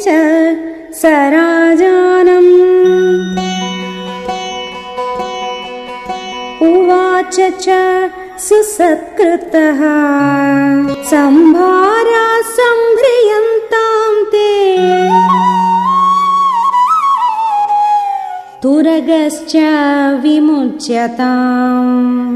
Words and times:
च 0.00 0.04
स 0.94 1.04
राजानम्। 1.04 2.52
उवाच 6.68 7.40
च 7.40 7.68
सुसत्कृतः। 8.38 9.80
सम्भारा 11.10 12.42
सम्भ्रियन्ताम् 12.42 14.26
ते। 14.26 14.78
तुरगश्च 18.62 19.52
विमुच्यताम्। 20.22 22.28